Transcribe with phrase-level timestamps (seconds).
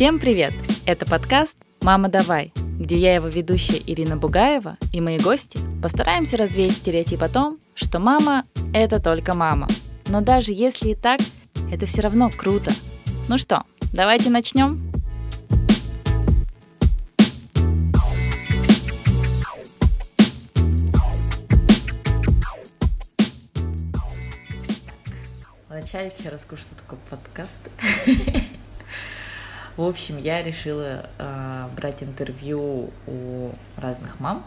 [0.00, 0.54] Всем привет!
[0.86, 6.72] Это подкаст «Мама, давай», где я, его ведущая Ирина Бугаева и мои гости постараемся развеять
[6.72, 9.68] стереотип о том, что мама– это только мама.
[10.08, 11.20] Но даже если и так,
[11.70, 12.72] это все равно круто.
[13.28, 14.90] Ну что, давайте начнем?
[25.68, 27.58] Вначале тебе расскажу, что такое подкаст.
[29.76, 34.44] В общем, я решила э, брать интервью у разных мам.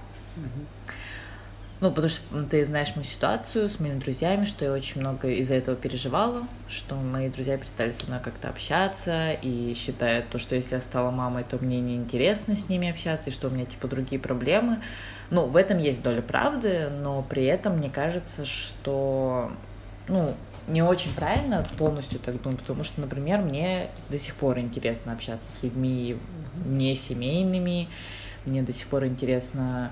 [1.84, 5.56] Ну, потому что ты знаешь мою ситуацию с моими друзьями, что я очень много из-за
[5.56, 10.76] этого переживала, что мои друзья перестали со мной как-то общаться и считают то, что если
[10.76, 14.18] я стала мамой, то мне неинтересно с ними общаться, и что у меня типа другие
[14.22, 14.82] проблемы.
[15.30, 19.52] Ну, в этом есть доля правды, но при этом мне кажется, что
[20.08, 20.36] ну,
[20.68, 25.50] не очень правильно полностью так думать, потому что, например, мне до сих пор интересно общаться
[25.50, 26.18] с людьми
[26.66, 27.90] не семейными,
[28.46, 29.92] мне до сих пор интересно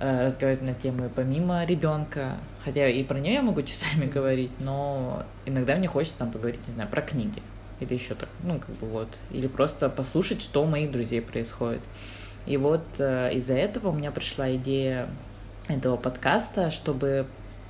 [0.00, 5.24] э, разговаривать на темы помимо ребенка, хотя и про нее я могу часами говорить, но
[5.46, 7.42] иногда мне хочется там поговорить, не знаю, про книги
[7.80, 11.82] или еще так, ну как бы вот, или просто послушать, что у моих друзей происходит.
[12.46, 15.08] И вот э, из-за этого у меня пришла идея
[15.68, 17.26] этого подкаста, чтобы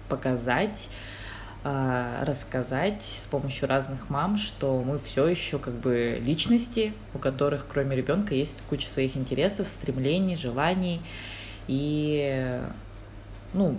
[0.09, 0.89] показать
[1.65, 7.97] рассказать с помощью разных мам, что мы все еще как бы личности, у которых кроме
[7.97, 11.01] ребенка есть куча своих интересов, стремлений, желаний
[11.67, 12.61] и
[13.55, 13.77] ну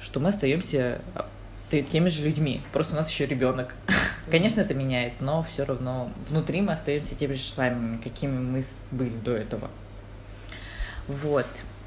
[0.00, 1.28] что мы остаемся а,
[1.70, 3.74] теми же людьми, просто у нас еще ребенок.
[4.30, 9.16] Конечно, это меняет, но все равно внутри мы остаемся теми же самыми, какими мы были
[9.16, 9.70] до этого.
[11.08, 11.46] Вот.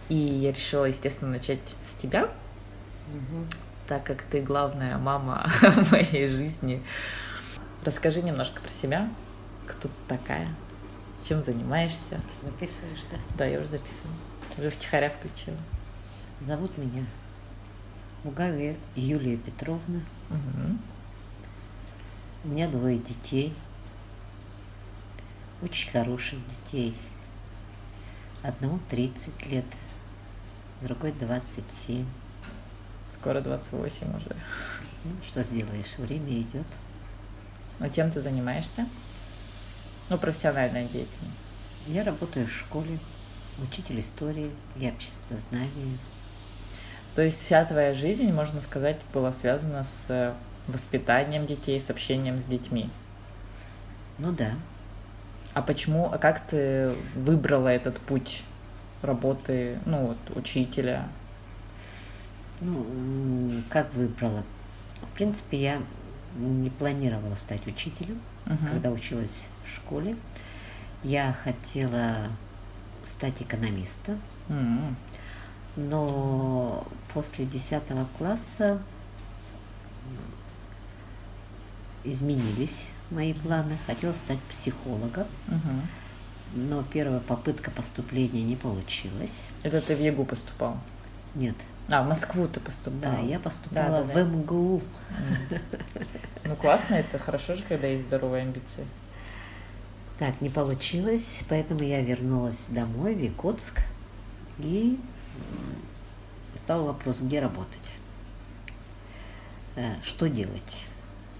[0.09, 1.59] И я решила, естественно, начать
[1.89, 2.23] с тебя.
[3.13, 3.45] Угу
[3.91, 5.51] так как ты главная мама
[5.91, 6.81] моей жизни.
[7.83, 9.09] Расскажи немножко про себя.
[9.67, 10.47] Кто ты такая?
[11.27, 12.21] Чем занимаешься?
[12.41, 13.17] Записываешь, да?
[13.37, 14.13] Да, я уже записываю.
[14.57, 15.57] Уже втихаря включила.
[16.39, 17.03] Зовут меня
[18.23, 19.99] Бугаве Юлия Петровна.
[20.29, 20.77] Угу.
[22.45, 23.53] У меня двое детей.
[25.61, 26.95] Очень хороших детей.
[28.41, 29.65] Одному 30 лет,
[30.81, 32.05] другой 27.
[33.21, 34.35] Скоро 28 уже.
[35.03, 36.65] Ну, что сделаешь, время идет.
[37.79, 38.87] А чем ты занимаешься?
[40.09, 41.43] Ну, профессиональная деятельность.
[41.85, 42.97] Я работаю в школе,
[43.61, 45.99] учитель истории и обществознания.
[47.13, 50.35] То есть вся твоя жизнь, можно сказать, была связана с
[50.67, 52.89] воспитанием детей, с общением с детьми?
[54.17, 54.53] Ну да.
[55.53, 58.43] А почему, а как ты выбрала этот путь
[59.03, 61.07] работы, ну, вот, учителя?
[62.61, 64.43] Ну, как выбрала?
[65.01, 65.81] В принципе, я
[66.35, 68.69] не планировала стать учителем, uh-huh.
[68.69, 70.15] когда училась в школе.
[71.03, 72.27] Я хотела
[73.03, 74.93] стать экономистом, uh-huh.
[75.75, 77.81] но после 10
[78.17, 78.81] класса
[82.03, 83.77] изменились мои планы.
[83.87, 85.81] Хотела стать психологом, uh-huh.
[86.53, 89.43] но первая попытка поступления не получилась.
[89.63, 90.77] Это ты в ЕГУ поступал?
[91.33, 91.55] Нет,
[91.91, 93.17] а, в Москву ты поступала?
[93.17, 94.81] Да, я поступала да, да, в МГУ.
[96.45, 98.85] Ну, классно это, хорошо же, когда есть здоровые амбиции.
[100.17, 103.81] Так, не получилось, поэтому я вернулась домой, в Якутск,
[104.59, 104.99] и
[106.55, 107.91] стал вопрос, где работать,
[109.75, 110.85] э, что делать.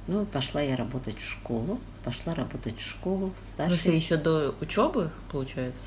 [0.07, 3.91] Ну, пошла я работать в школу, пошла работать в школу старшей.
[3.91, 5.83] Ну, еще до учебы, получается?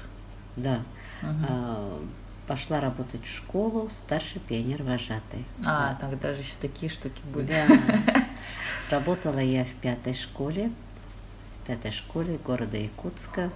[0.57, 0.81] Да.
[1.23, 2.09] Угу
[2.47, 5.45] пошла работать в школу старший пионер вожатый.
[5.65, 5.99] А, да.
[6.01, 7.47] тогда же еще такие штуки были.
[7.47, 8.27] Да.
[8.91, 10.71] Работала я в пятой школе,
[11.63, 13.51] в пятой школе города Якутска.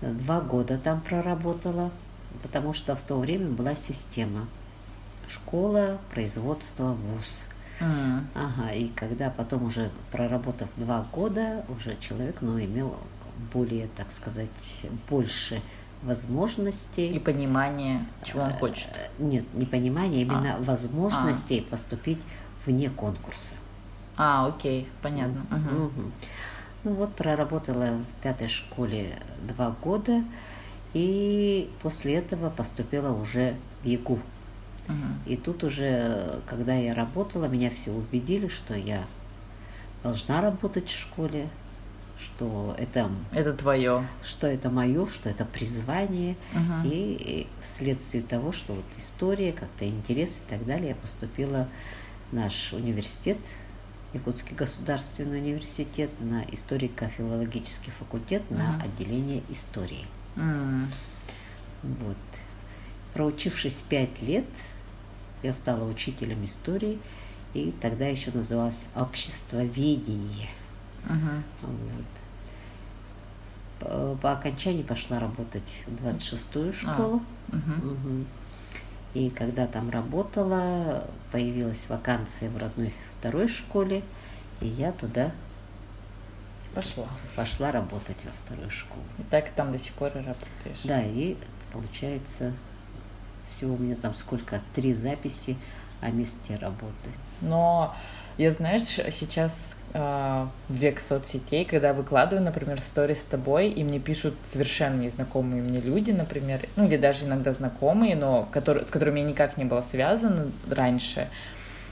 [0.00, 1.90] Два года там проработала,
[2.42, 4.46] потому что в то время была система.
[5.28, 7.46] Школа, производство, вуз.
[7.80, 8.24] Mm.
[8.34, 12.96] Ага, и когда потом уже проработав два года, уже человек, ну, имел
[13.52, 14.48] более, так сказать,
[15.08, 15.60] больше
[16.04, 17.10] возможностей.
[17.12, 18.88] И понимание, чего он хочет.
[18.94, 20.62] Э, нет, не понимание, именно а.
[20.62, 21.70] возможностей а.
[21.70, 22.20] поступить
[22.66, 23.54] вне конкурса.
[24.16, 25.42] А, окей, понятно.
[25.50, 25.84] Угу.
[25.84, 26.12] Угу.
[26.84, 27.86] Ну вот, проработала
[28.18, 29.10] в пятой школе
[29.48, 30.22] два года,
[30.92, 34.20] и после этого поступила уже в ЯГУ.
[34.88, 34.94] Угу.
[35.26, 39.02] И тут уже, когда я работала, меня все убедили, что я
[40.02, 41.48] должна работать в школе,
[42.18, 46.82] что это это твое, что это мое, что это призвание, угу.
[46.84, 51.68] и вследствие того, что вот история, как-то интерес и так далее, я поступила
[52.30, 53.38] в наш университет
[54.14, 58.82] Якутский государственный университет, на историко-филологический факультет, на Мгм.
[58.82, 60.06] отделение истории.
[60.36, 60.86] М.
[61.82, 62.16] Вот.
[63.12, 64.46] Проучившись пять лет,
[65.42, 67.00] я стала учителем истории,
[67.54, 70.48] и тогда еще называлось обществоведение.
[71.04, 71.44] Мгм.
[71.62, 72.04] Вот.
[74.20, 77.22] По, окончании пошла работать в 26-ю школу.
[77.48, 77.90] Мгм.
[77.90, 78.26] Мгм.
[79.14, 84.02] И когда там работала, появилась вакансия в родной второй школе,
[84.60, 85.30] и я туда
[86.74, 87.06] Пошла.
[87.36, 89.04] пошла работать во вторую школу.
[89.18, 90.80] И так там до сих пор и работаешь.
[90.82, 91.36] Да, и
[91.72, 92.52] получается,
[93.46, 95.56] всего у меня там сколько, три записи
[96.00, 97.10] о месте работы.
[97.40, 97.94] Но
[98.36, 104.34] я, знаешь, сейчас э, век соцсетей, когда выкладываю, например, сторис с тобой, и мне пишут
[104.44, 109.26] совершенно незнакомые мне люди, например, ну или даже иногда знакомые, но которые, с которыми я
[109.26, 111.28] никак не была связана раньше.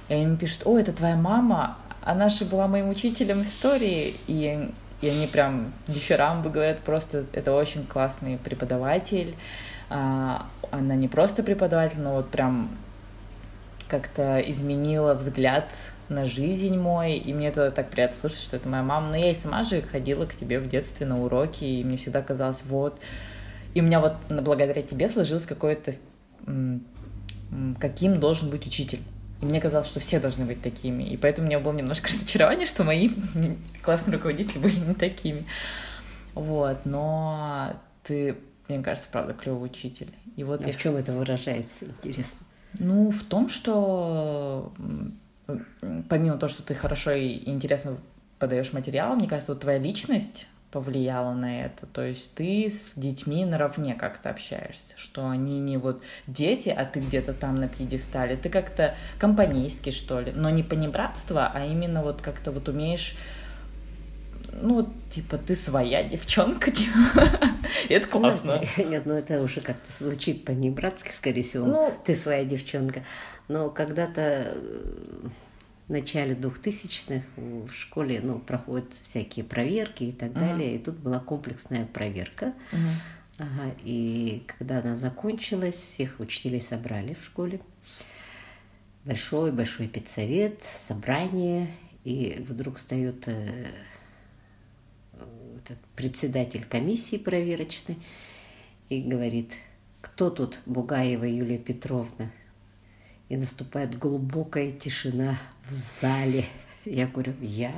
[0.09, 4.69] И они мне пишут, о, это твоя мама, она же была моим учителем истории, и,
[5.01, 9.37] и они прям дифирамбы говорят, просто это очень классный преподаватель.
[9.89, 12.71] А, она не просто преподаватель, но вот прям
[13.89, 15.71] как-то изменила взгляд
[16.13, 19.09] на жизнь мой, и мне это так приятно слышать, что это моя мама.
[19.09, 22.23] Но я и сама же ходила к тебе в детстве на уроки, и мне всегда
[22.23, 22.99] казалось, вот...
[23.75, 25.95] И у меня вот благодаря тебе сложилось какое-то...
[27.81, 29.01] каким должен быть учитель.
[29.41, 31.05] И мне казалось, что все должны быть такими.
[31.05, 33.11] И поэтому у меня было немножко разочарование, что мои
[33.83, 35.47] классные руководители были не такими.
[36.35, 38.37] Вот, но ты,
[38.69, 40.09] мне кажется, правда, клевый учитель.
[40.37, 42.47] И вот А я в чем это выражается, интересно?
[42.79, 44.73] ну, в том, что
[46.09, 47.99] помимо того, что ты хорошо и интересно
[48.39, 51.87] подаешь материал, мне кажется, вот твоя личность повлияла на это.
[51.87, 57.01] То есть ты с детьми наравне как-то общаешься, что они не вот дети, а ты
[57.01, 58.37] где-то там на пьедестале.
[58.37, 63.17] Ты как-то компанейский, что ли, но не понебратство, а именно вот как-то вот умеешь
[64.61, 67.29] ну, типа, ты своя девчонка, типа.
[67.89, 68.63] Это классно.
[68.77, 71.67] Нет, ну это уже как-то звучит по-небратски, скорее всего.
[71.67, 73.03] Ну- ты своя девчонка.
[73.49, 75.27] Но когда-то э,
[75.89, 80.77] в начале 2000-х в школе ну, проходят всякие проверки и так далее.
[80.77, 82.53] И тут была комплексная проверка.
[83.39, 87.61] Ага, и когда она закончилась, всех учителей собрали в школе.
[89.05, 91.67] Большой-большой педсовет, собрание,
[92.05, 93.67] и вдруг встает э,
[95.65, 97.97] этот председатель комиссии проверочной
[98.89, 99.53] и говорит,
[100.01, 102.31] кто тут Бугаева Юлия Петровна?
[103.29, 106.45] И наступает глубокая тишина в зале.
[106.85, 107.73] Я говорю, я?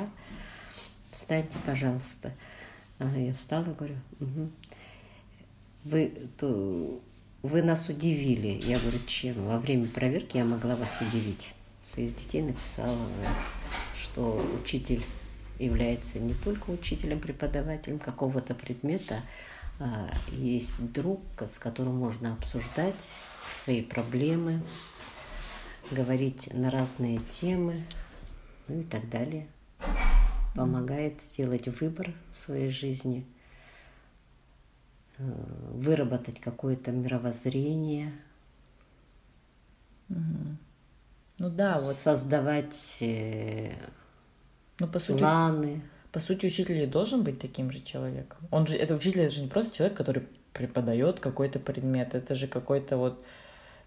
[1.11, 2.33] Встаньте, пожалуйста.
[2.99, 4.53] Ага, я встала, говорю, «Мгм.
[5.85, 7.01] Вы, то,
[7.43, 8.61] вы нас удивили.
[8.65, 9.47] Я говорю, чем?
[9.47, 11.53] Во время проверки я могла вас удивить.
[11.97, 12.97] Есть детей написала,
[14.01, 15.03] что учитель
[15.59, 19.21] является не только учителем, преподавателем какого-то предмета,
[19.79, 22.95] а есть друг, с которым можно обсуждать
[23.63, 24.63] свои проблемы,
[25.91, 27.85] говорить на разные темы,
[28.69, 29.47] ну и так далее.
[30.55, 33.27] Помогает сделать выбор в своей жизни,
[35.19, 35.23] э,
[35.73, 38.13] выработать какое-то мировоззрение,
[41.39, 43.75] Ну да, вот, создавать э,
[44.79, 45.83] ну по сути, планы.
[46.13, 48.39] По сути, учитель и должен быть таким же человеком.
[48.51, 52.15] Он же, это учитель, это же не просто человек, который преподает какой-то предмет.
[52.15, 53.25] Это же какой-то вот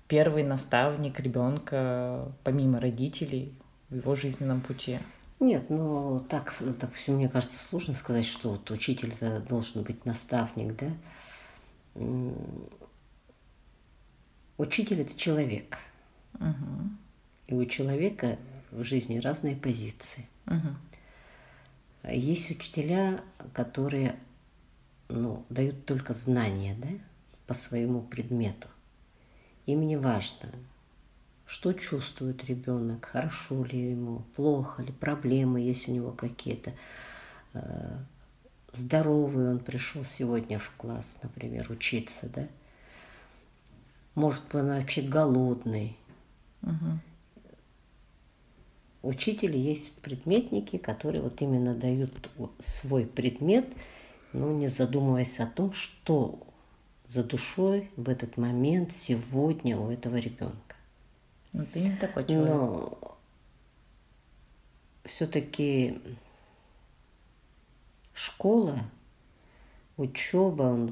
[0.08, 3.54] первый наставник ребенка, помимо родителей,
[3.90, 5.00] в его жизненном пути.
[5.40, 6.52] Нет, ну так,
[6.94, 10.92] все, мне кажется, сложно сказать, что вот учитель это должен быть наставник, да.
[14.58, 15.78] Учитель это человек.
[16.34, 16.98] Мгм.
[17.48, 18.38] И у человека
[18.72, 20.28] в жизни разные позиции.
[20.48, 20.78] Мгм.
[22.04, 23.22] Есть учителя,
[23.54, 24.18] которые
[25.10, 26.88] ну, дают только знания да,
[27.46, 28.68] по своему предмету.
[29.66, 30.50] Им не важно,
[31.46, 36.74] что чувствует ребенок, хорошо ли ему, плохо ли, проблемы есть у него какие-то.
[37.54, 37.98] э,
[38.74, 42.48] Здоровый он пришел сегодня в класс, например, учиться, да?
[44.14, 45.98] Может быть, он вообще голодный.
[46.62, 47.02] Мгм.
[49.08, 52.30] Учители есть предметники, которые вот именно дают
[52.62, 53.66] свой предмет,
[54.34, 56.46] но не задумываясь о том, что
[57.08, 60.76] за душой в этот момент сегодня у этого ребенка.
[61.54, 62.50] Ну, ты не такой человек.
[62.50, 63.18] Но
[65.06, 66.02] все-таки
[68.14, 68.78] школа,
[69.96, 70.90] учеба,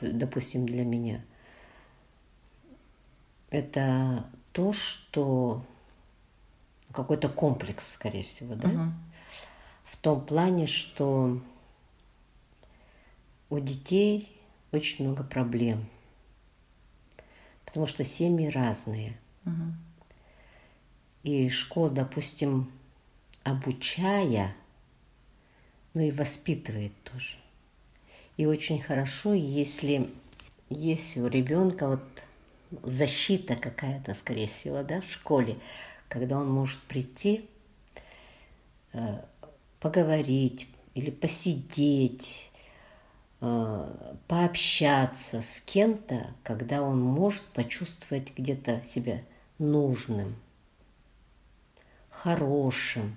[0.00, 1.24] допустим, для меня,
[3.50, 5.64] это то, что
[6.92, 8.68] какой-то комплекс, скорее всего, да?
[8.68, 8.94] Мгм.
[9.84, 11.40] В том плане, что
[13.50, 14.34] у детей
[14.72, 15.86] очень много проблем,
[17.64, 19.18] потому что семьи разные.
[19.44, 19.76] Мгм.
[21.22, 22.70] И школа, допустим,
[23.44, 24.54] обучая,
[25.94, 27.36] но и воспитывает тоже.
[28.36, 30.10] И очень хорошо, если
[30.70, 32.02] есть у ребенка вот
[32.82, 35.58] защита какая-то, скорее всего, да, в школе,
[36.12, 37.48] когда он может прийти,
[38.92, 39.22] э,
[39.80, 42.50] поговорить или посидеть,
[43.40, 49.22] э, пообщаться с кем-то, когда он может почувствовать где-то себя
[49.58, 50.36] нужным,
[52.10, 53.16] хорошим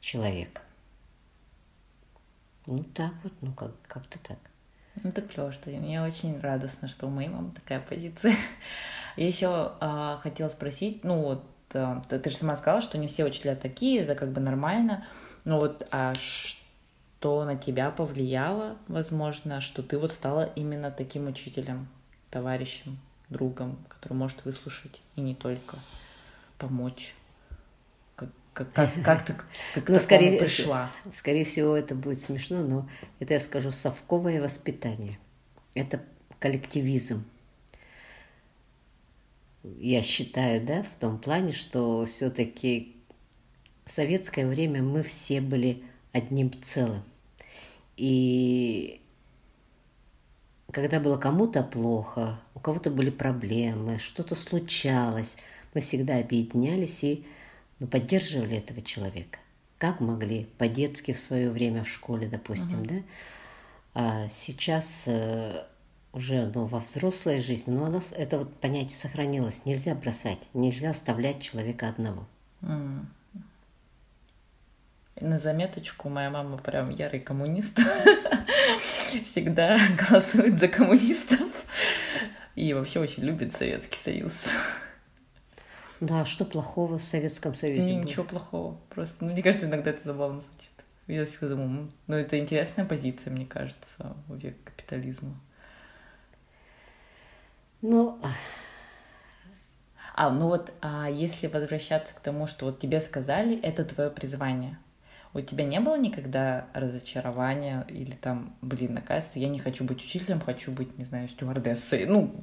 [0.00, 0.64] человеком.
[2.66, 4.38] Ну так вот, ну как, как-то так.
[5.02, 8.34] Ну, так клево, что мне очень радостно, что у моей мамы такая позиция.
[9.16, 13.06] Я еще а, хотела спросить, ну вот, а, ты, ты же сама сказала, что не
[13.06, 15.06] все учителя такие, это как бы нормально,
[15.44, 21.88] но вот а что на тебя повлияло, возможно, что ты вот стала именно таким учителем,
[22.30, 25.76] товарищем, другом, который может выслушать и не только
[26.58, 27.14] помочь?
[28.16, 29.36] Как, как, как, как ты,
[29.74, 30.90] ты к Ну, скорее, пришла?
[31.12, 32.88] скорее всего, это будет смешно, но
[33.20, 35.18] это я скажу совковое воспитание.
[35.74, 36.02] Это
[36.40, 37.24] коллективизм.
[39.64, 42.96] Я считаю, да, в том плане, что все-таки
[43.86, 47.02] в советское время мы все были одним целым.
[47.96, 49.00] И
[50.70, 55.36] когда было кому-то плохо, у кого-то были проблемы, что-то случалось,
[55.72, 57.24] мы всегда объединялись и
[57.78, 59.38] ну, поддерживали этого человека.
[59.78, 62.96] Как могли, по-детски в свое время в школе, допустим, да?
[63.94, 65.64] А сейчас э,
[66.14, 69.66] уже ну, во взрослой жизни, но оно, это вот понятие сохранилось.
[69.66, 72.26] Нельзя бросать, нельзя оставлять человека одного.
[72.62, 73.12] М.
[75.20, 77.80] На заметочку, моя мама прям ярый коммунист.
[79.26, 79.78] Всегда
[80.08, 81.48] голосует за коммунистов.
[82.54, 84.48] И вообще очень любит Советский Союз.
[86.00, 88.04] Да, а что плохого в Советском Союзе Не-?
[88.04, 88.78] Ничего плохого.
[88.90, 90.72] Просто, ну, мне кажется, иногда это забавно звучит.
[91.06, 95.38] Я всегда думаю, «М, ну, это интересная позиция, мне кажется, в век капитализма.
[97.86, 98.18] Ну,
[100.14, 104.78] А, ну вот, а если возвращаться к тому, что вот тебе сказали, это твое призвание,
[105.34, 110.40] у тебя не было никогда разочарования или там, блин, оказывается, я не хочу быть учителем,
[110.40, 112.34] хочу быть, не знаю, стюардессой, ну,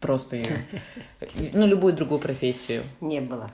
[0.00, 0.38] просто,
[1.52, 2.82] ну, любую другую профессию.
[3.00, 3.48] не было.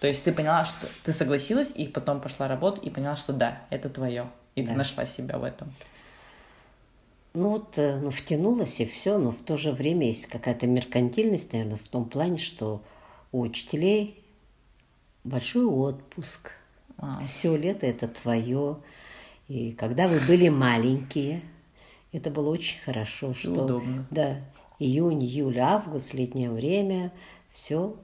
[0.00, 3.62] То есть ты поняла, что ты согласилась, и потом пошла работать, и поняла, что да,
[3.68, 4.76] это твое, и ты Да.
[4.76, 5.70] нашла себя в этом.
[7.38, 11.52] Ну вот, э, ну, втянулась и все, но в то же время есть какая-то меркантильность,
[11.52, 12.82] наверное, в том плане, что
[13.30, 14.24] у учителей
[15.22, 16.50] большой отпуск.
[16.96, 18.78] А, Все лето это твое.
[19.46, 21.42] И когда вы были маленькие,
[22.12, 24.06] это было очень хорошо, что удобно.
[24.10, 24.40] да,
[24.80, 27.12] июнь, июль, август, летнее время,
[27.52, 27.94] все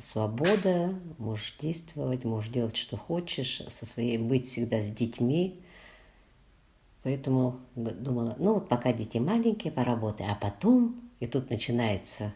[0.00, 5.60] свобода, можешь действовать, можешь делать, что хочешь, со своей быть всегда с детьми.
[7.02, 12.32] Поэтому думала, ну вот пока дети маленькие, поработай, а потом, и тут начинается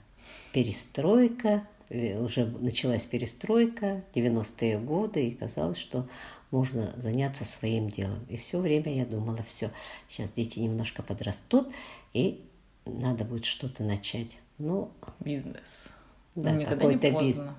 [0.52, 6.06] перестройка, э, уже началась перестройка, 90-е годы, и казалось, что
[6.50, 8.24] можно заняться своим делом.
[8.28, 9.70] И все время я думала, все,
[10.08, 11.68] сейчас дети немножко подрастут,
[12.12, 12.44] и
[12.84, 14.38] надо будет что-то начать.
[14.58, 14.90] Ну,
[15.20, 15.92] бизнес.
[16.34, 17.50] Да, Ну, какой-то бизнес.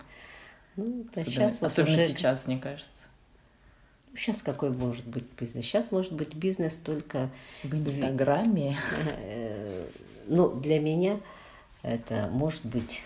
[0.76, 2.08] ну да, сейчас вот Особенно уже...
[2.08, 2.90] сейчас, мне кажется.
[4.16, 5.66] Сейчас какой может быть бизнес?
[5.66, 7.30] Сейчас может быть бизнес только
[7.64, 8.78] В Инстаграме.
[9.18, 9.88] Э,
[10.28, 11.20] Ну, для меня
[11.82, 13.04] это может быть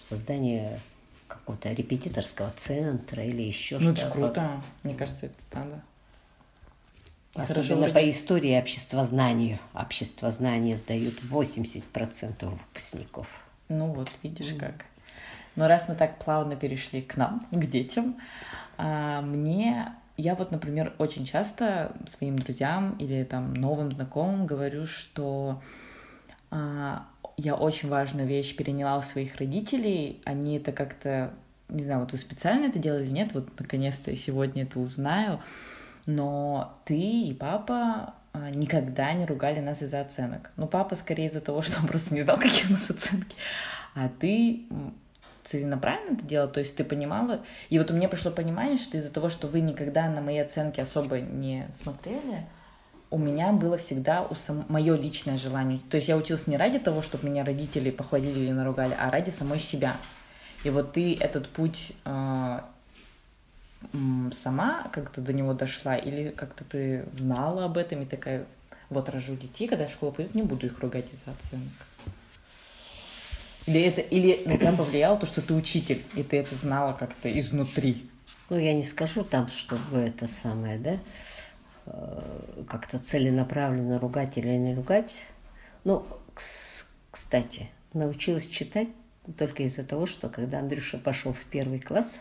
[0.00, 0.80] создание
[1.26, 4.14] какого-то репетиторского центра или еще Ну, это что-то.
[4.14, 4.62] круто.
[4.82, 5.82] Мне кажется, это надо.
[7.34, 9.58] И хорошо Особенно по истории обществознанию.
[9.72, 13.28] Обществознание сдают 80% выпускников.
[13.68, 14.84] Ну вот, видишь как.
[15.56, 18.16] Но раз мы так плавно перешли к нам, к детям,
[18.78, 25.62] а, мне, я вот, например, очень часто своим друзьям или там новым знакомым говорю, что
[26.50, 30.20] а, я очень важную вещь переняла у своих родителей.
[30.24, 31.32] Они это как-то,
[31.68, 35.40] не знаю, вот вы специально это делали или нет, вот наконец-то сегодня это узнаю,
[36.06, 40.50] но ты и папа а, никогда не ругали нас из-за оценок.
[40.56, 43.36] Ну, папа скорее из-за того, что он просто не знал, какие у нас оценки.
[43.94, 44.66] А ты
[45.50, 47.40] целенаправленно это делала, то есть ты понимала.
[47.70, 50.80] И вот у меня пришло понимание, что из-за того, что вы никогда на мои оценки
[50.80, 52.46] особо не смотрели,
[53.10, 54.64] у меня было всегда у сам...
[54.68, 55.80] мое личное желание.
[55.90, 59.30] То есть я училась не ради того, чтобы меня родители похвалили или наругали, а ради
[59.30, 59.96] самой себя.
[60.62, 62.60] И вот ты этот путь э,
[64.32, 68.46] сама как-то до него дошла, или как-то ты знала об этом и такая,
[68.88, 71.72] вот рожу детей, когда в школу пойдут, не буду их ругать из-за оценок.
[73.66, 77.38] Или это, или на тебя повлияло то, что ты учитель, и ты это знала как-то
[77.38, 78.10] изнутри?
[78.48, 80.98] Ну, я не скажу там, чтобы это самое, да,
[81.86, 85.14] э, как-то целенаправленно ругать или не ругать.
[85.84, 86.06] Ну,
[87.10, 88.88] кстати, научилась читать
[89.36, 92.18] только из-за того, что когда Андрюша пошел в первый класс,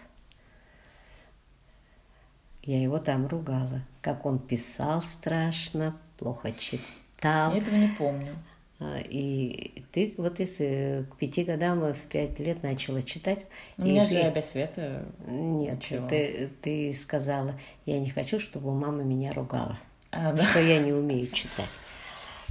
[2.63, 3.81] я его там ругала.
[4.01, 7.53] Как он писал страшно, плохо читал.
[7.53, 8.35] Я этого не помню.
[8.79, 13.39] А, и ты вот если к пяти годам в пять лет начала читать.
[13.77, 14.21] У меня если...
[14.21, 15.05] же опять света.
[15.27, 19.77] Нет, ты, ты сказала, я не хочу, чтобы мама меня ругала.
[20.11, 20.43] А, да?
[20.43, 21.69] Что я не умею читать.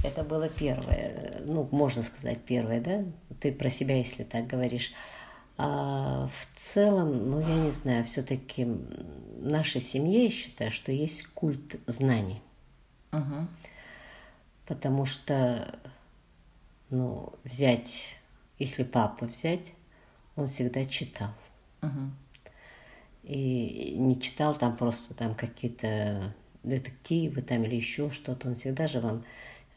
[0.03, 3.03] Это было первое, ну, можно сказать, первое, да?
[3.41, 4.93] Ты про себя, если так говоришь.
[5.57, 11.27] А в целом, ну, я не знаю, все-таки в нашей семье я считаю, что есть
[11.27, 12.41] культ знаний.
[13.11, 13.47] Угу.
[14.67, 15.79] Потому что
[16.89, 18.17] ну, взять,
[18.57, 19.73] если папу взять,
[20.35, 21.29] он всегда читал.
[21.81, 22.11] Угу.
[23.23, 28.47] И не читал там просто там какие-то детективы там или еще что-то.
[28.47, 29.23] Он всегда же вам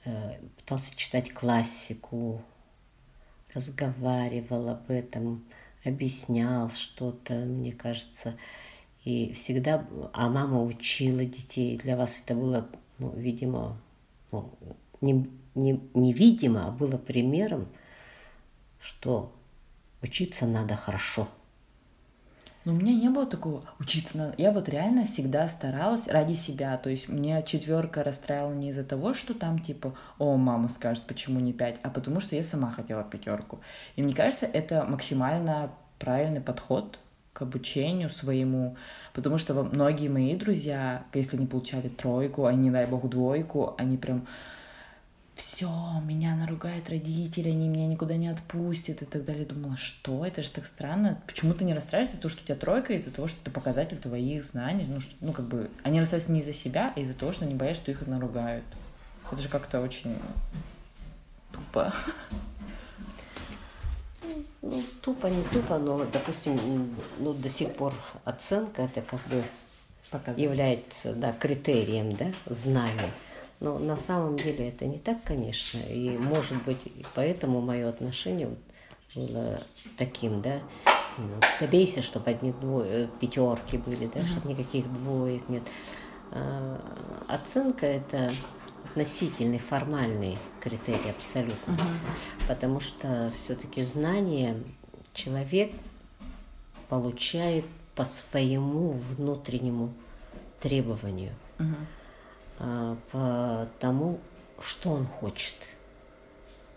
[0.04, 2.42] э, пытался читать классику,
[3.54, 5.44] разговаривал об этом,
[5.84, 8.36] объяснял что-то, мне кажется.
[9.04, 11.76] И всегда, а мама учила детей.
[11.76, 13.80] Для вас это было, ну, видимо,
[14.30, 14.56] ну,
[15.00, 17.66] не, не, невидимо, а было примером,
[18.80, 19.32] что
[20.02, 21.28] учиться надо хорошо.
[22.64, 24.34] Но у меня не было такого учиться надо.
[24.38, 26.76] Я вот реально всегда старалась ради себя.
[26.76, 31.40] То есть мне четверка расстраивала не из-за того, что там типа, о, мама скажет, почему
[31.40, 33.60] не пять, а потому что я сама хотела пятерку.
[33.96, 37.00] И мне кажется, это максимально правильный подход
[37.32, 38.76] к обучению своему,
[39.14, 44.26] потому что многие мои друзья, если не получали тройку, они, дай бог, двойку, они прям
[45.34, 45.70] все,
[46.04, 49.46] меня наругают родители, они меня никуда не отпустят и так далее.
[49.46, 50.24] Думала, что?
[50.26, 51.20] Это же так странно.
[51.26, 53.96] Почему ты не расстраиваешься из-за того, что у тебя тройка, из-за того, что это показатель
[53.96, 54.86] твоих знаний?
[54.88, 57.54] Ну, что, ну как бы, они расстраиваются не из-за себя, а из-за того, что они
[57.54, 58.64] боятся, что их наругают.
[59.30, 60.14] Это же как-то очень
[61.50, 61.94] тупо.
[64.60, 69.42] Ну, тупо, не тупо, но, допустим, ну, до сих пор оценка это как бы
[70.10, 70.40] Показать.
[70.40, 73.10] является да, критерием да, знания.
[73.62, 75.78] Но на самом деле это не так, конечно.
[75.88, 76.80] И может быть,
[77.14, 78.58] поэтому мое отношение вот
[79.14, 79.62] было
[79.96, 80.58] таким, да.
[81.16, 85.62] Ну, добейся, чтобы одни двое, э, пятерки были, да, чтобы никаких двоек нет.
[86.32, 86.80] А,
[87.28, 88.32] оценка это
[88.86, 91.74] относительный, формальный критерий абсолютно.
[91.74, 91.82] Угу.
[92.48, 94.60] Потому что все-таки знание
[95.14, 95.70] человек
[96.88, 99.92] получает по своему внутреннему
[100.60, 101.32] требованию.
[101.60, 101.76] Угу.
[102.58, 104.20] А, по тому,
[104.60, 105.56] что он хочет,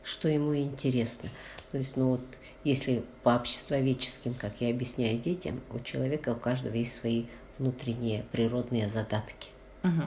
[0.03, 1.29] что ему интересно.
[1.71, 2.21] То есть, ну вот,
[2.63, 7.25] если по обществоведческим, как я объясняю детям, у человека, у каждого есть свои
[7.57, 9.49] внутренние природные задатки.
[9.83, 10.03] Угу.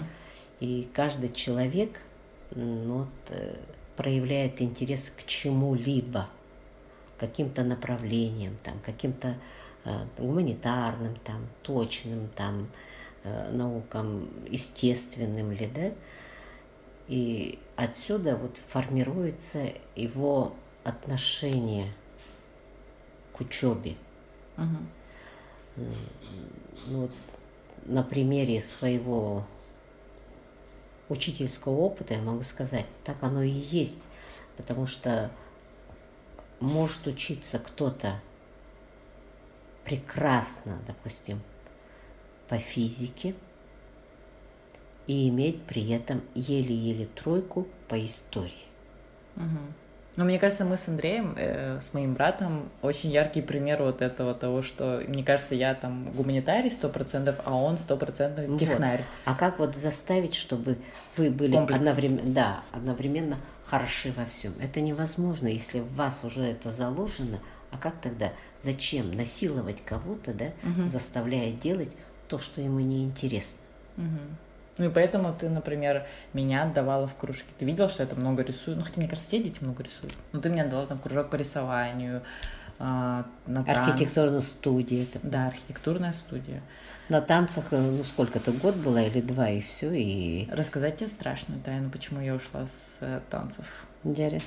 [0.60, 2.00] И каждый человек
[2.54, 3.56] ну, вот, э,
[3.96, 6.28] проявляет интерес к чему-либо,
[7.18, 9.36] каким-то направлениям, там, каким-то
[9.84, 12.68] э, гуманитарным, там, точным, там,
[13.24, 15.92] наукам естественным ли, да,
[17.08, 20.54] и отсюда вот формируется его
[20.84, 21.92] отношение
[23.32, 23.96] к учебе.
[24.56, 25.86] Угу.
[26.86, 27.10] Ну,
[27.86, 29.46] на примере своего
[31.08, 34.02] учительского опыта я могу сказать, так оно и есть,
[34.56, 35.30] потому что
[36.60, 38.20] может учиться кто-то
[39.84, 41.40] прекрасно, допустим,
[42.48, 43.34] по физике
[45.06, 48.52] и иметь при этом еле-еле тройку по истории.
[49.36, 49.58] Угу.
[50.18, 54.34] Ну, мне кажется, мы с Андреем, э, с моим братом, очень яркий пример вот этого
[54.34, 58.98] того, что, мне кажется, я там гуманитарий сто процентов, а он сто процентов технарь.
[58.98, 59.32] Вот.
[59.32, 60.76] А как вот заставить, чтобы
[61.16, 64.54] вы были одновременно, да, одновременно хороши во всем?
[64.60, 67.38] Это невозможно, если в вас уже это заложено.
[67.70, 68.32] А как тогда?
[68.60, 70.88] Зачем насиловать кого-то, да, угу.
[70.88, 71.90] заставляя делать
[72.28, 73.58] то, что ему не интересно.
[73.96, 74.18] Угу.
[74.78, 77.48] Ну и поэтому ты, например, меня отдавала в кружки.
[77.58, 78.76] Ты видела, что я там много рисую?
[78.76, 80.14] Ну, хотя, мне кажется, все дети много рисуют.
[80.32, 82.22] Ну, ты мне отдала там кружок по рисованию,
[82.78, 83.88] э, на танцах.
[83.88, 85.02] Архитектурная студия.
[85.02, 85.18] Это...
[85.22, 86.62] Да, архитектурная студия.
[87.08, 90.48] На танцах, э, ну, сколько-то год была или два, и все, и...
[90.50, 93.66] Рассказать тебе страшную тайну, почему я ушла с э, танцев.
[94.04, 94.40] Дядя.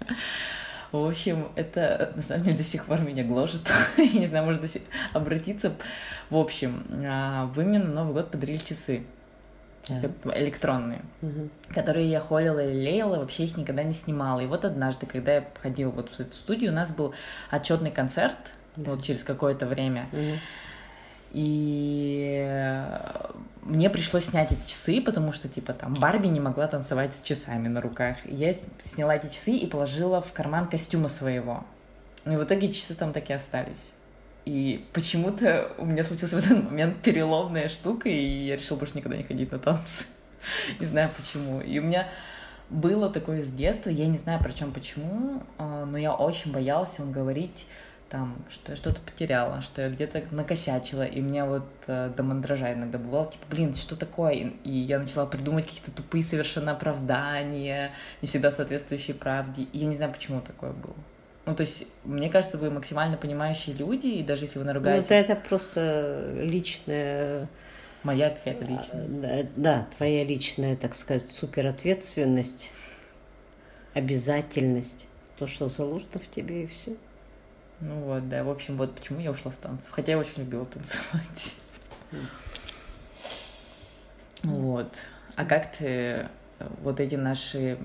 [0.92, 3.70] В общем, это на самом деле до сих пор меня гложет.
[3.96, 4.64] Я не знаю, может
[5.12, 5.72] обратиться.
[6.30, 9.04] В общем, а, вы мне на Новый год подарили часы.
[9.88, 10.10] Да.
[10.34, 11.48] электронные, угу.
[11.72, 14.40] которые я холила и леяла, вообще их никогда не снимала.
[14.40, 17.14] И вот однажды, когда я ходила вот в эту студию, у нас был
[17.52, 18.36] отчетный концерт,
[18.74, 18.90] да.
[18.90, 20.08] вот через какое-то время.
[20.10, 20.38] Угу.
[21.36, 22.50] И
[23.60, 27.68] мне пришлось снять эти часы, потому что, типа, там, Барби не могла танцевать с часами
[27.68, 28.16] на руках.
[28.24, 31.62] Я сняла эти часы и положила в карман костюма своего.
[32.24, 33.90] Ну и в итоге часы там так и остались.
[34.46, 39.18] И почему-то у меня случился в этот момент переломная штука, и я решила больше никогда
[39.18, 40.06] не ходить на танцы.
[40.80, 41.60] не знаю почему.
[41.60, 42.08] И у меня
[42.70, 47.12] было такое с детства, я не знаю, причем почему, а, но я очень боялась им
[47.12, 47.66] говорить
[48.08, 52.72] там, что я что-то потеряла, что я где-то накосячила, и мне вот э, до мандража
[52.72, 54.32] иногда было, типа, блин, что такое?
[54.32, 57.92] И, и я начала придумывать какие-то тупые совершенно оправдания,
[58.22, 60.94] не всегда соответствующие правде, и я не знаю, почему такое было.
[61.46, 64.98] Ну, то есть, мне кажется, вы максимально понимающие люди, и даже если вы наругаете...
[64.98, 67.48] Ну, это, это просто личная...
[68.02, 69.06] Моя какая-то личная.
[69.08, 72.70] Да, да, твоя личная, так сказать, суперответственность,
[73.94, 75.06] обязательность,
[75.38, 76.92] то, что заложено в тебе, и все.
[77.80, 78.44] Ну вот, да.
[78.44, 79.90] В общем, вот почему я ушла с танцев.
[79.90, 81.54] Хотя я очень любила танцевать.
[84.42, 84.92] Вот.
[85.34, 86.28] А как ты э,
[86.82, 87.78] вот эти наши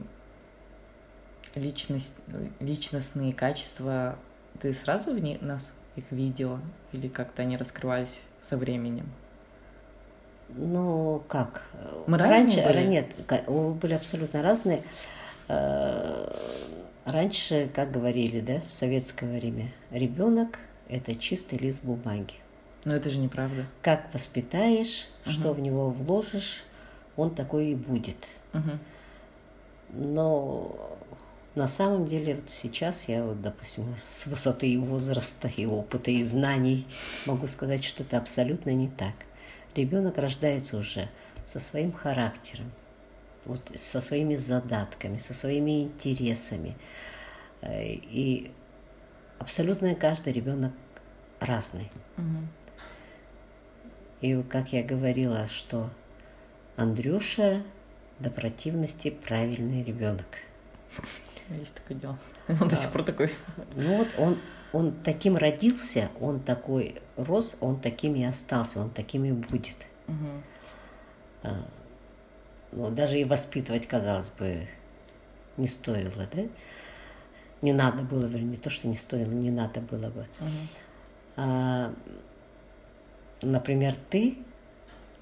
[1.56, 2.14] личность,
[2.60, 4.18] личностные качества,
[4.62, 6.60] ты сразу в них, нас их видела?
[6.92, 9.10] Или как-то они раскрывались со временем?
[10.50, 11.64] Ну, как?
[12.08, 12.86] Мы Раньше, были?
[12.86, 13.08] нет,
[13.48, 14.84] были абсолютно разные.
[17.06, 22.36] Раньше, как говорили, да, в советское время, ребенок– это чистый лист бумаги.
[22.86, 23.66] Но это же неправда.
[23.82, 25.32] Как воспитаешь, угу.
[25.32, 26.64] что в него вложишь,
[27.16, 28.18] он такой и будет.
[28.54, 28.72] Угу.
[29.94, 30.98] Но
[31.56, 36.24] на самом деле вот сейчас я вот, допустим, с высоты и возраста, и опыта, и
[36.24, 36.88] знаний
[37.26, 39.14] могу сказать, что это абсолютно не так.
[39.76, 41.10] Ребенок рождается уже
[41.46, 42.72] со своим характером,
[43.46, 46.76] вот со своими задатками, со своими интересами.
[47.62, 48.52] Э, и
[49.40, 50.74] абсолютно каждый ребенок
[51.40, 51.92] разный.
[52.18, 52.48] Угу.
[54.22, 55.90] И как я говорила, что
[56.76, 57.64] Андрюша
[58.20, 60.28] до противности правильный ребенок.
[61.50, 62.18] Есть такое дело.
[62.48, 63.32] Он до сих пор такой.
[63.76, 64.38] Ну вот он,
[64.74, 69.76] он таким родился, он такой рос, он таким и остался, он таким и будет.
[70.08, 71.52] Угу
[72.72, 74.68] ну, даже и воспитывать, казалось бы,
[75.58, 76.44] не стоило, да?
[77.62, 80.22] Не надо было, не то, что не стоило, не надо было бы.
[80.40, 80.50] Угу.
[81.38, 81.94] А,
[83.42, 84.38] например, ты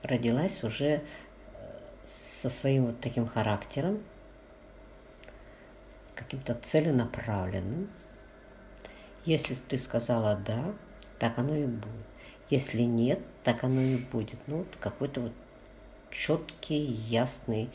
[0.04, 1.02] родилась уже э,
[2.06, 4.02] со своим вот таким характером,
[6.16, 7.90] каким-то целенаправленным.
[9.26, 10.74] Если ты сказала «да»,
[11.18, 12.06] так оно и будет.
[12.50, 14.40] Если нет, так оно и будет.
[14.48, 15.34] Ну, вот какой-то вот
[16.12, 17.70] четкий, ясный,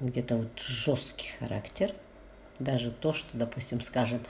[0.00, 1.94] где-то вот жесткий характер.
[2.58, 4.20] Даже то, что, допустим, скажем,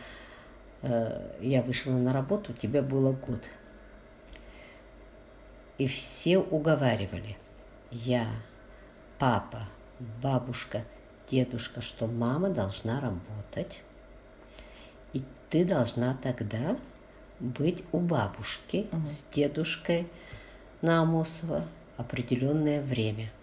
[0.82, 3.42] э, я вышла на работу, тебе было год.
[5.78, 7.36] И все уговаривали.
[7.90, 8.26] Я,
[9.18, 9.68] папа,
[10.22, 10.84] бабушка,
[11.30, 13.82] дедушка, что мама должна работать.
[15.14, 16.76] И ты должна тогда
[17.40, 19.04] быть у бабушки угу.
[19.04, 20.06] с дедушкой
[20.82, 21.64] на Амосово
[21.96, 23.30] определенное время–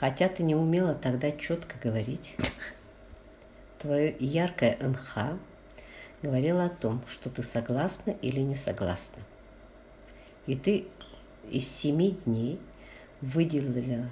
[0.00, 2.34] Хотя ты не умела тогда четко говорить.
[3.78, 5.38] Твое яркое НХ
[6.22, 9.22] говорило о том, что ты согласна или не согласна.
[10.46, 10.86] И ты
[11.50, 12.60] из семи дней
[13.20, 14.08] выделила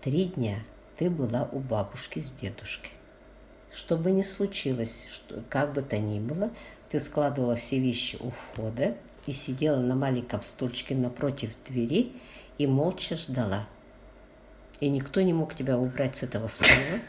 [0.00, 0.56] три дня
[0.96, 2.92] ты была у бабушки с дедушкой.
[3.70, 6.50] Что бы ни случилось, что, как бы то ни было,
[6.90, 12.12] ты складывала все вещи у входа и сидела на маленьком стульчике напротив двери
[12.58, 13.66] и молча ждала–
[14.80, 17.00] и никто не мог тебя убрать с этого стула,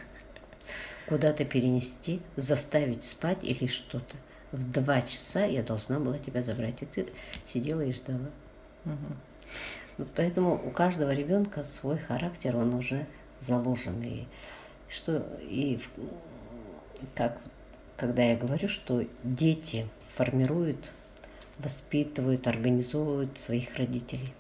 [1.08, 4.16] куда-то перенести, заставить спать или что-то.
[4.52, 7.08] В два часа я должна была тебя забрать, и ты
[7.48, 8.30] сидела и ждала.
[8.86, 9.16] Угу.
[9.98, 13.06] Вот поэтому у каждого ребенка свой характер, он уже
[13.40, 14.02] заложен.
[14.04, 14.26] И
[14.90, 15.80] что и
[17.16, 17.40] как
[17.96, 20.92] когда я говорю, что дети формируют,
[21.60, 24.34] воспитывают, организовывают своих родителей.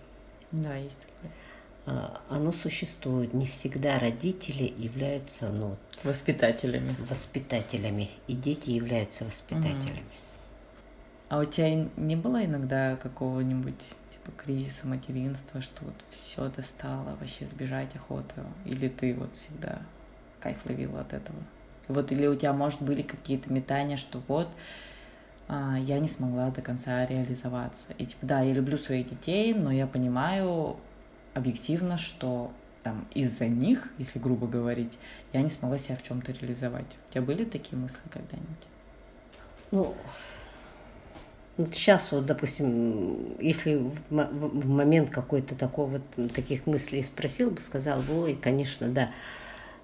[0.51, 0.97] Да, есть
[1.85, 3.33] оно существует.
[3.33, 6.95] Не всегда родители являются ну, воспитателями.
[7.09, 8.09] Воспитателями.
[8.27, 10.03] И дети являются воспитателями.
[11.29, 13.79] А у тебя не было иногда какого-нибудь
[14.11, 18.45] типа кризиса материнства, что вот все достало, вообще сбежать охота?
[18.65, 19.81] Или ты вот всегда
[20.39, 21.37] кайф ловила от этого?
[21.87, 24.49] Вот или у тебя, может, были какие-то метания, что вот
[25.47, 27.93] а, я не смогла до конца реализоваться.
[27.97, 30.77] И типа, да, я люблю своих детей, но я понимаю
[31.33, 32.51] объективно, что
[32.83, 34.97] там из-за них, если грубо говорить,
[35.33, 36.85] я не смогла себя в чем-то реализовать.
[37.09, 38.67] У тебя были такие мысли когда-нибудь?
[39.71, 39.95] Ну,
[41.57, 43.75] вот сейчас вот, допустим, если
[44.09, 49.11] в момент какой-то такой вот таких мыслей спросил бы, сказал бы, ой, конечно, да.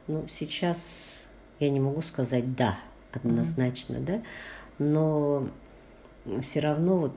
[0.07, 1.15] Но сейчас
[1.59, 2.77] я не могу сказать да
[3.11, 4.05] однозначно, mm-hmm.
[4.05, 4.21] да,
[4.79, 5.49] но
[6.41, 7.15] все равно вот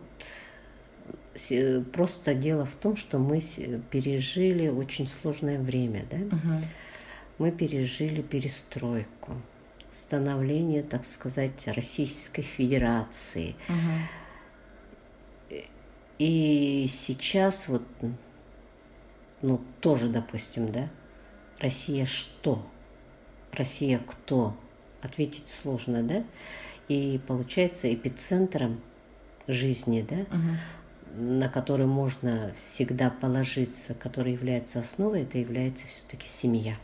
[1.93, 3.41] просто дело в том, что мы
[3.91, 6.19] пережили очень сложное время, да.
[6.19, 6.65] Mm-hmm.
[7.39, 9.33] Мы пережили перестройку,
[9.91, 13.55] становление, так сказать, Российской Федерации.
[13.69, 14.21] Mm-hmm
[16.21, 17.83] и сейчас вот,
[19.41, 20.91] ну, тоже, допустим, да,
[21.59, 22.63] Россия что?
[23.53, 24.55] Россия кто?
[25.01, 26.23] Ответить сложно, да?
[26.89, 28.83] И получается эпицентром
[29.47, 30.57] жизни, да, угу.
[31.17, 36.77] На который можно всегда положиться, который является основой, это является все-таки семья.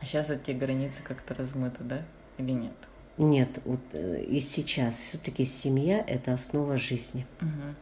[0.00, 2.04] А сейчас эти границы как-то размыты, да?
[2.38, 2.74] Или нет?
[3.18, 7.26] Нет, вот э, и сейчас все-таки семья это основа жизни.
[7.40, 7.74] Угу.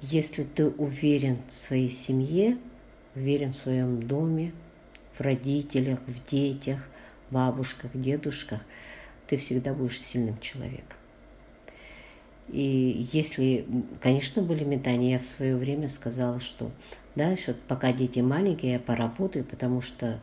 [0.00, 2.58] Если ты уверен в своей семье,
[3.14, 4.52] уверен в своем доме,
[5.14, 6.80] в родителях, в детях,
[7.30, 8.60] бабушках, дедушках,
[9.28, 10.98] ты всегда будешь сильным человеком.
[12.48, 13.66] И если,
[14.00, 16.70] конечно, были метания, я в свое время сказала, что
[17.14, 20.18] да, что пока дети маленькие, я поработаю, потому что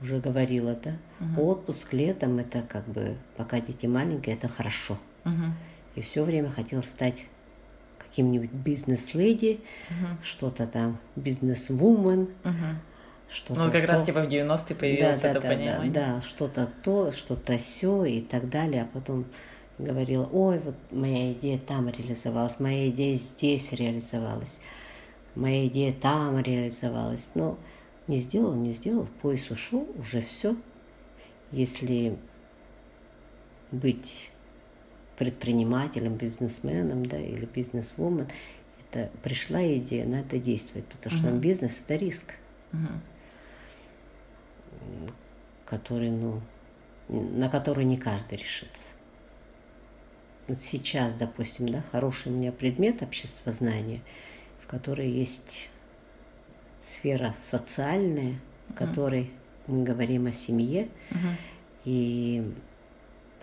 [0.00, 1.50] уже говорила, да, угу.
[1.50, 4.98] отпуск летом это как бы пока дети маленькие, это хорошо.
[5.24, 5.52] Угу.
[5.96, 7.26] И все время хотела стать
[7.98, 10.06] каким-нибудь бизнес-леди, угу.
[10.22, 12.54] что-то там бизнес-вумен, угу.
[13.28, 13.92] что-то Ну, как то.
[13.92, 15.92] раз типа в 90-е появилось да, это да, понимание.
[15.92, 18.82] Да, да, что-то то, что-то все и так далее.
[18.82, 19.26] А потом
[19.84, 24.60] говорила, ой, вот моя идея там реализовалась, моя идея здесь реализовалась,
[25.34, 27.32] моя идея там реализовалась.
[27.34, 27.58] Но
[28.06, 30.56] не сделал, не сделал, пояс ушел, уже все.
[31.52, 32.16] Если
[33.72, 34.30] быть
[35.16, 38.26] предпринимателем, бизнесменом, да, или бизнесвумен,
[38.90, 41.40] это пришла идея, надо действовать, потому что Мгм.
[41.40, 42.34] бизнес это риск,
[42.72, 43.00] Мгм.
[45.66, 46.40] который, ну,
[47.08, 48.88] на который не каждый решится.
[50.48, 54.00] Вот сейчас, допустим, да, хороший у меня предмет обществознания,
[54.62, 55.68] в которой есть
[56.82, 59.30] сфера социальная, в которой
[59.66, 61.36] мы говорим о семье, Мгм.
[61.84, 62.54] и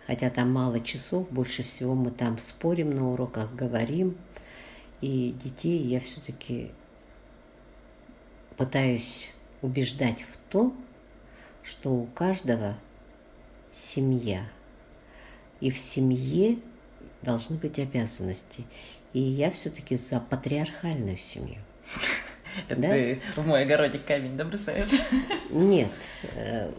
[0.06, 4.18] хотя там мало часов, больше всего мы там спорим на уроках, говорим,
[5.00, 6.72] и детей я все-таки
[8.58, 9.30] пытаюсь
[9.62, 10.76] убеждать в том,
[11.64, 12.76] что у каждого
[13.72, 14.44] семья,
[15.60, 16.58] и в семье
[17.28, 18.64] должны быть обязанности.
[19.14, 21.58] И я все-таки за патриархальную семью.
[22.70, 22.90] Это Да?
[22.90, 24.90] ты в мой огородик камень, да, бросаешь?
[25.52, 25.92] Нет,
[26.36, 26.72] э,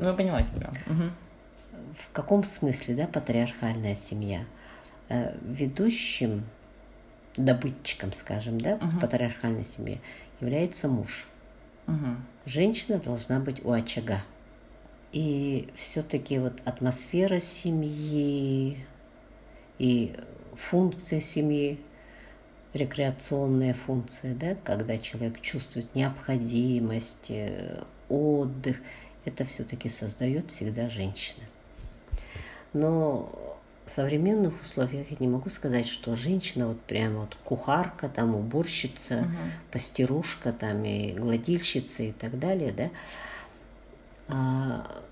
[0.00, 0.72] Ну, я поняла тебя.
[1.96, 4.44] В каком смысле, да, патриархальная семья?
[5.08, 6.44] Э, Ведущим
[7.36, 10.00] добытчиком, скажем, да, в патриархальной семье
[10.40, 11.26] является муж.
[12.44, 14.22] Женщина должна быть у очага.
[15.12, 18.84] И все-таки вот атмосфера семьи
[19.82, 20.14] и
[20.56, 21.76] функция семьи,
[22.72, 28.76] рекреационная функция, да, когда человек чувствует необходимость, э, отдых,
[29.24, 31.44] это все-таки создает всегда женщина.
[32.72, 38.36] Но в современных условиях я не могу сказать, что женщина вот прямо вот кухарка, там
[38.36, 39.36] уборщица, Мгм.
[39.72, 42.90] пастерушка, там и гладильщица и так далее, да.
[44.28, 45.02] А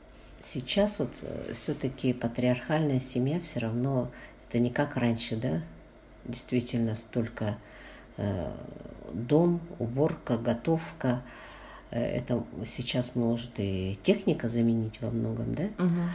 [0.40, 1.10] сейчас вот
[1.54, 4.10] все-таки патриархальная семья все равно
[4.50, 5.62] это не как раньше, да,
[6.24, 7.56] действительно столько
[8.16, 8.52] э,
[9.12, 11.22] дом, уборка, готовка.
[11.92, 15.68] Э, Это сейчас может и техника заменить во многом, да.
[15.78, 16.10] Мгм.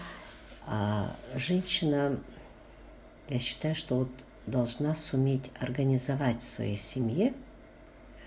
[0.67, 2.19] А женщина,
[3.29, 4.09] я считаю, что вот
[4.47, 7.33] должна суметь организовать в своей семье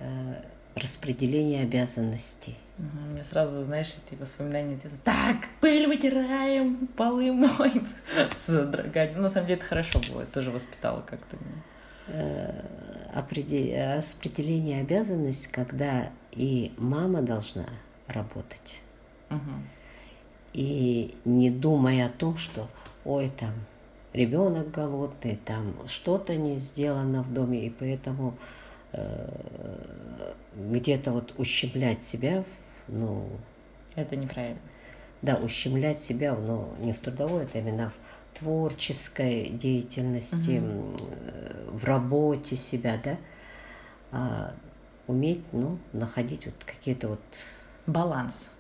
[0.01, 0.43] э,
[0.75, 2.57] распределение обязанностей.
[2.79, 3.13] Мгм.
[3.13, 7.87] Мне сразу, знаешь, эти воспоминания где-то так, пыль вытираем, полы моем,
[8.47, 9.17] задрогать.
[9.17, 11.63] Ну, на самом деле это хорошо было, я тоже воспитала как-то меня.
[12.09, 12.63] Э,
[13.97, 17.67] распределение обязанностей, когда и мама должна
[18.07, 18.81] работать,
[20.55, 22.69] и не думая о том, что
[23.05, 23.53] ой, там
[24.13, 28.37] ребенок голодный, там что-то не сделано в доме, и поэтому
[28.93, 32.45] э, где-то вот ущемлять себя,
[32.89, 33.29] ну,
[33.95, 34.61] Это неправильно.
[35.23, 37.93] да, ущемлять себя, но не в трудовой, это именно
[38.33, 40.97] в творческой деятельности, угу.
[41.73, 43.17] в работе себя, да,
[44.11, 44.55] а
[45.07, 47.21] уметь, ну, находить вот какие-то вот...
[47.87, 48.51] Баланс.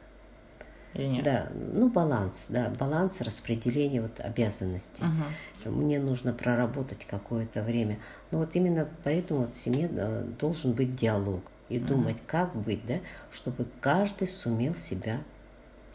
[0.94, 1.24] Или нет?
[1.24, 5.04] Да, ну баланс, да, баланс распределения вот обязанностей.
[5.04, 5.70] Угу.
[5.70, 7.98] Мне нужно проработать какое-то время.
[8.30, 12.84] Но вот именно поэтому вот в семье э, должен быть диалог и думать, как быть,
[12.86, 12.98] да,
[13.32, 15.20] чтобы каждый сумел себя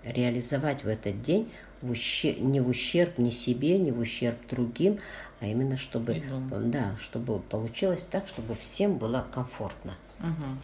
[0.04, 5.00] реализовать в этот день в ущерб, не в ущерб ни себе, не в ущерб другим,
[5.40, 6.24] а именно чтобы,
[6.66, 9.96] да, чтобы получилось так, чтобы всем было комфортно.
[10.20, 10.58] Угу.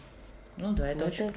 [0.56, 1.32] Ну да, это, это очень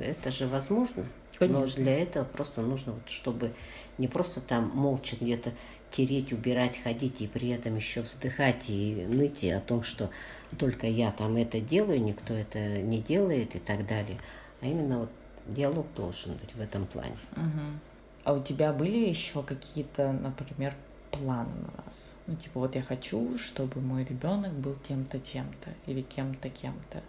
[0.00, 1.04] Это же возможно.
[1.38, 1.60] Конечно.
[1.60, 3.52] Но для этого просто нужно, вот, чтобы
[3.98, 5.52] не просто там молча где-то
[5.90, 10.10] тереть, убирать, ходить и при этом еще вздыхать и ныть о том, что
[10.58, 14.18] только я там это делаю, никто это не делает и так далее.
[14.60, 15.10] А именно вот
[15.46, 17.16] диалог должен быть в этом плане.
[17.36, 17.80] Угу.
[18.24, 20.74] А у тебя были еще какие-то, например,
[21.10, 22.16] планы на нас?
[22.26, 27.02] Ну, типа, вот я хочу, чтобы мой ребенок был тем-то, тем-то, или кем-то, кем-то.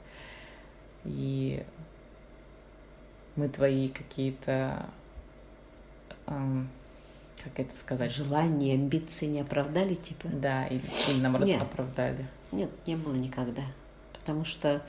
[1.04, 1.64] И
[3.36, 4.86] мы твои какие-то,
[6.28, 6.70] эм,
[7.44, 8.12] как это сказать?
[8.12, 10.28] Желания, амбиции не оправдали, типа?
[10.28, 11.62] Да, или, или наоборот Нет.
[11.62, 12.28] оправдали.
[12.52, 13.64] Нет, не было никогда.
[14.14, 14.82] Потому что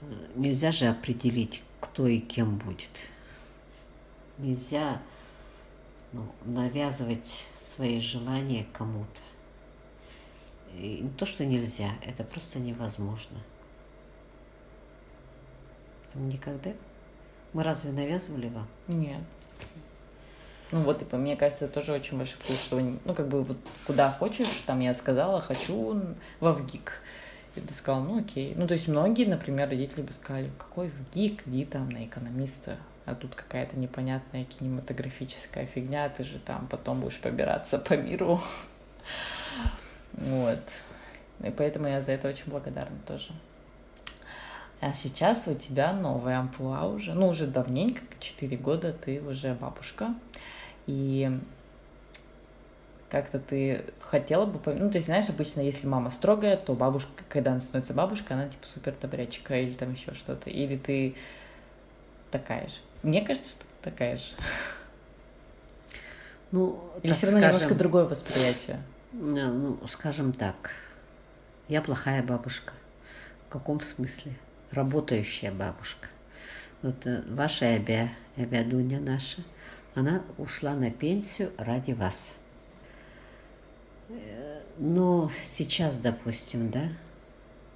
[0.00, 0.04] э,
[0.34, 3.08] нельзя же определить, кто и кем будет.
[4.38, 5.00] Нельзя
[6.12, 9.20] ну, навязывать свои желания кому-то.
[10.74, 13.38] И не то, что нельзя, это просто невозможно.
[16.02, 16.72] Поэтому никогда
[17.52, 18.68] мы разве навязывали вам?
[18.86, 19.22] Нет.
[20.70, 23.56] Ну вот, типа, мне кажется, это тоже очень большой плюс, что, ну, как бы, вот
[23.86, 26.02] куда хочешь, там я сказала, хочу
[26.40, 26.92] во ВГИК.
[27.56, 28.54] И ты сказал, ну, окей.
[28.54, 32.76] Ну, то есть многие, например, родители бы сказали, какой ВГИК, иди там на экономиста,
[33.06, 38.40] а тут какая-то непонятная кинематографическая фигня, ты же там потом будешь побираться по миру.
[40.12, 40.60] Вот.
[41.42, 43.30] И поэтому я за это очень благодарна тоже.
[44.80, 50.14] А сейчас у тебя новая амплуа уже, ну, уже давненько, 4 года ты уже бабушка.
[50.88, 51.30] И
[53.08, 54.58] как-то ты хотела бы...
[54.74, 58.48] Ну, то есть, знаешь, обычно, если мама строгая, то бабушка, когда она становится бабушкой, она
[58.48, 60.50] типа супер добрячка или там еще что-то.
[60.50, 61.14] Или ты
[62.32, 62.80] такая же.
[63.04, 64.24] Мне кажется, что ты такая же.
[66.50, 68.82] Ну, Или все равно скажем, немножко другое восприятие?
[69.12, 70.70] Ну, скажем так,
[71.68, 72.72] я плохая бабушка.
[73.46, 74.32] В каком смысле?
[74.70, 76.08] работающая бабушка.
[76.82, 79.42] Вот э, ваша Эбя, Эбя Дуня наша,
[79.98, 82.36] она ушла на пенсию ради вас.
[84.78, 86.88] Но сейчас, допустим, да,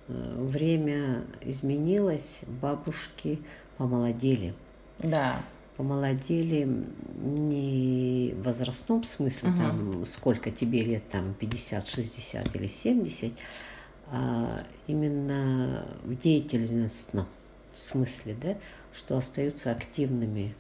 [0.06, 3.40] время изменилось, бабушки
[3.76, 4.54] помолодели.
[5.00, 5.42] Да.
[5.76, 6.68] Помолодели
[7.16, 9.58] не в возрастном смысле, угу.
[9.58, 13.32] там сколько тебе лет, там 50, 60 или 70,
[14.08, 17.26] а именно в деятельностном
[17.74, 18.56] смысле, да,
[18.94, 20.54] что остаются активными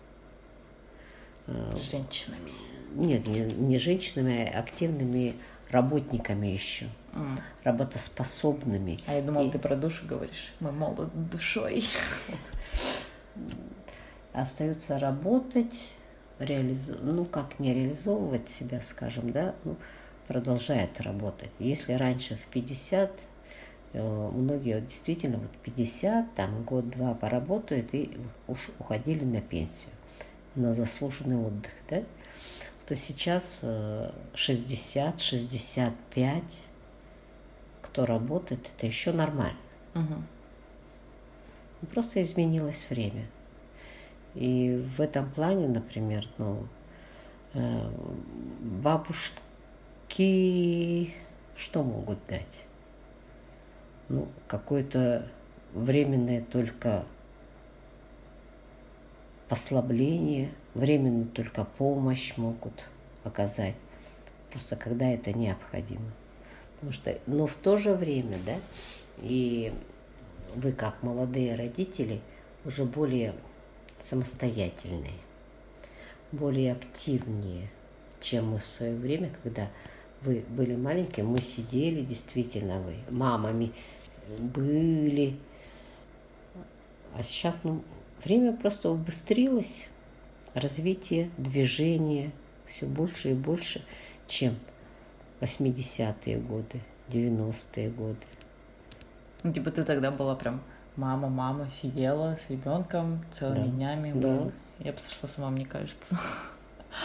[1.46, 2.52] женщинами.
[2.94, 5.34] Нет, не, не женщинами, а активными
[5.70, 7.38] работниками еще, mm.
[7.64, 9.00] работоспособными.
[9.06, 9.50] А я думала, И...
[9.50, 10.52] ты про душу говоришь.
[10.60, 11.84] Мы молоды душой.
[14.32, 15.92] Остаются работать,
[16.38, 16.92] реализ...
[17.00, 19.76] ну как не реализовывать себя, скажем, да, ну,
[20.26, 21.50] продолжает работать.
[21.58, 23.10] Если раньше в 50
[23.92, 28.16] Э, многие действительно вот 50, там год-два поработают и
[28.48, 29.90] уж уходили на пенсию,
[30.54, 32.02] на заслуженный отдых, да,
[32.86, 33.58] то сейчас
[34.34, 36.42] 60, э, 65,
[37.80, 39.58] кто работает, это еще нормально.
[39.94, 40.14] Угу.
[41.92, 43.26] Просто изменилось время.
[44.34, 46.66] И в этом плане, например, ну,
[47.54, 47.90] э,
[48.82, 49.42] бабушки
[51.56, 52.64] что могут дать?
[54.12, 55.26] ну, какое-то
[55.72, 57.04] временное только
[59.52, 62.72] послабление, временную только помощь могут
[63.22, 63.74] оказать,
[64.50, 66.10] просто когда это необходимо.
[66.76, 68.56] Потому что, но в то же время, да,
[69.18, 69.70] и
[70.54, 72.22] вы как молодые родители
[72.64, 73.34] уже более
[74.00, 75.20] самостоятельные,
[76.32, 77.68] более активнее,
[78.22, 79.68] чем мы в свое время, когда
[80.22, 83.74] вы были маленькие, мы сидели, действительно, вы мамами
[84.30, 85.36] были.
[87.14, 87.84] А сейчас ну,
[88.24, 89.86] время просто убыстрилось,
[90.54, 92.32] развитие, движение
[92.66, 93.82] все больше и больше,
[94.26, 94.56] чем
[95.40, 98.18] 80-е годы, 90-е годы.
[99.42, 100.62] Ну, типа ты тогда была прям
[100.96, 103.70] мама, мама сидела с ребенком целыми да.
[103.70, 104.12] днями.
[104.14, 104.50] Да.
[104.78, 106.18] Я бы сошла с ума, мне кажется.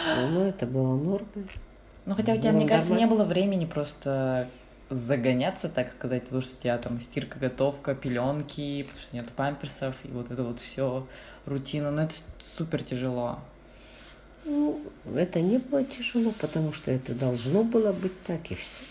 [0.05, 1.47] Ну, это было нормой.
[2.05, 3.23] Ну, хотя у тебя, мне кажется, не нормально.
[3.23, 4.47] было времени просто
[4.89, 9.95] загоняться, так сказать, потому что у тебя там стирка, готовка, пеленки, потому что нет памперсов,
[10.03, 11.05] и вот это вот все
[11.45, 11.91] рутина.
[11.91, 12.13] Ну, это
[12.43, 13.39] супер тяжело.
[14.45, 14.81] Ну,
[15.13, 18.83] это не было тяжело, потому что это должно было быть так, и все.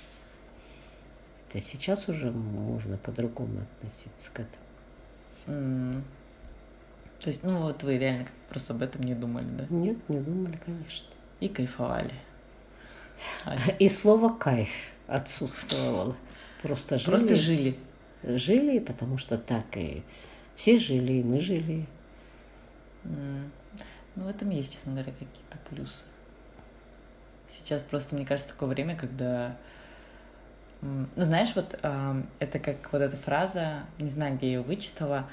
[1.49, 4.67] Это сейчас уже можно по-другому относиться к этому.
[5.47, 6.05] М.
[7.21, 9.67] То есть, ну, вот вы реально просто об этом не думали, да?
[9.71, 11.07] Нет, не думали, конечно.
[11.41, 12.13] И кайфовали.
[13.79, 14.69] И слово кайф
[15.07, 16.17] отсутствовало.
[16.63, 17.11] Просто жили.
[17.11, 17.79] Просто жили.
[18.23, 20.03] Жили, потому что так и
[20.57, 21.87] все жили, и мы жили.
[23.05, 26.05] Ну, в этом есть, честно говоря, какие-то плюсы.
[27.51, 29.57] Сейчас просто, мне кажется, такое время, когда...
[30.83, 35.29] Ну, знаешь, вот ам, это как вот эта фраза, не знаю, где я ее вычитала,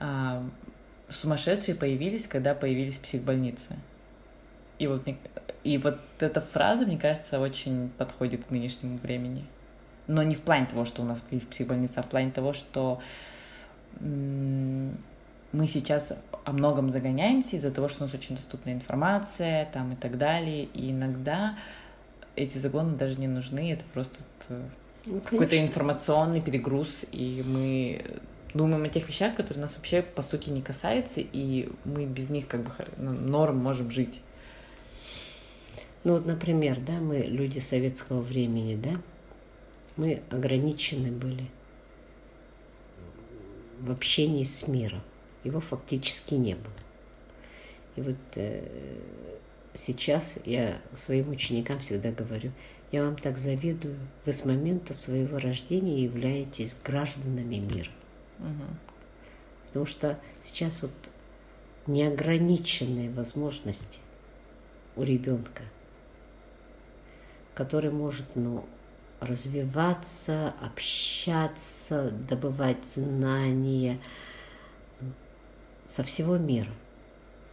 [0.00, 0.52] ам,
[1.08, 3.76] сумасшедшие появились, когда появились психбольницы.
[4.78, 5.02] И вот,
[5.64, 9.44] и вот эта фраза, мне кажется, очень подходит к нынешнему времени.
[10.06, 13.00] Но не в плане того, что у нас появились психбольницы, а в плане того, что
[14.00, 16.12] мы сейчас
[16.44, 20.64] о многом загоняемся из-за того, что у нас очень доступна информация там и так далее.
[20.64, 21.56] И иногда
[22.36, 24.62] эти загоны даже не нужны, это просто э,
[25.06, 28.04] Ну, какой-то информационный перегруз, и мы
[28.54, 32.46] думаем о тех вещах, которые нас вообще по сути не касаются, и мы без них
[32.46, 34.20] как бы ну, норм можем жить.
[36.08, 38.98] Ну вот, например, да, мы люди советского времени, да,
[39.98, 41.44] мы ограничены были
[43.78, 45.02] в общении с миром.
[45.44, 46.72] Его фактически не было.
[47.96, 48.66] И вот э,
[49.74, 52.52] сейчас я своим ученикам всегда говорю,
[52.90, 57.90] я вам так завидую, вы с момента своего рождения являетесь гражданами мира.
[58.38, 58.78] Мгм.
[59.66, 60.92] Потому что сейчас вот
[61.86, 63.98] неограниченные возможности
[64.96, 65.64] у ребенка,
[67.58, 68.64] который может ну,
[69.18, 73.98] развиваться, общаться, добывать знания
[75.88, 76.70] со всего мира.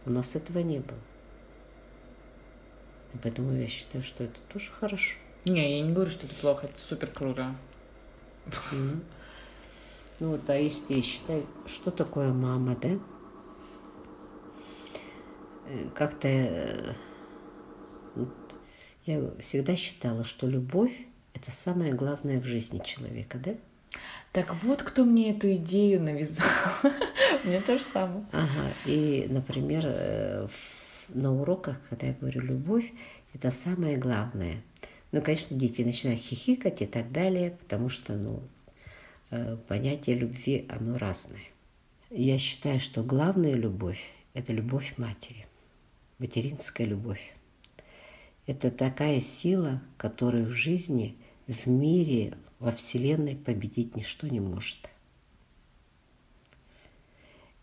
[0.04, 1.00] У нас этого не было.
[3.14, 5.16] И поэтому я считаю, что это тоже хорошо.
[5.44, 7.56] Не, я не говорю, что это плохо, это супер круто.
[8.70, 9.02] Мгм.
[10.20, 12.90] Ну вот, а если я считаю, что такое мама, да?
[15.66, 16.92] Э, Как-то э,
[19.06, 20.92] я всегда считала, что любовь–
[21.34, 23.54] это самое главное в жизни человека, да?
[24.32, 26.46] Так вот, кто мне эту идею навязал.
[27.44, 28.26] Мне то же самое.
[28.32, 30.48] Ага, и, например, э,
[31.08, 32.92] на уроках, когда я говорю «любовь»,
[33.32, 34.62] это самое главное.
[35.12, 38.42] Ну, конечно, дети начинают хихикать и так далее, потому что, ну,
[39.30, 41.44] э, понятие любви, оно разное.
[42.10, 45.46] Я считаю, что главная любовь– это любовь матери,
[46.18, 47.35] материнская любовь.
[48.46, 51.16] Это такая сила, которую в жизни,
[51.48, 54.88] в мире, во Вселенной победить ничто не может.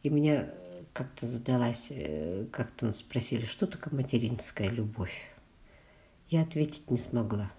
[0.03, 0.53] И меня
[0.91, 5.31] как-то задалась, э, как-то спросили, что такое материнская любовь.
[6.29, 7.51] Я ответить не смогла,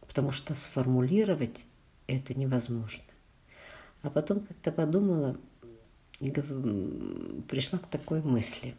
[0.00, 1.64] потому что сформулировать
[2.06, 3.02] это невозможно.
[4.02, 5.38] А потом как-то подумала
[6.20, 8.74] и пришла к такой мысли.